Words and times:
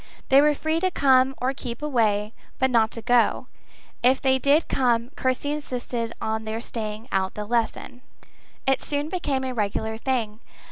They 0.29 0.41
were 0.41 0.55
free 0.55 0.79
to 0.79 0.89
come 0.89 1.35
or 1.39 1.53
keep 1.53 1.83
away, 1.83 2.33
but 2.57 2.71
not 2.71 2.89
to 2.93 3.03
go: 3.03 3.45
if 4.01 4.19
they 4.19 4.39
did 4.39 4.67
come, 4.67 5.11
Kirsty 5.15 5.51
insisted 5.51 6.11
on 6.19 6.43
their 6.43 6.59
staying 6.59 7.07
out 7.11 7.35
the 7.35 7.45
lesson. 7.45 8.01
It 8.65 8.81
soon 8.81 9.09
became 9.09 9.43
a 9.43 9.53
regular 9.53 9.97
thing. 9.97 10.39